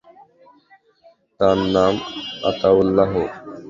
[1.39, 1.93] তার নাম
[2.49, 3.11] আতাউল্লাহ।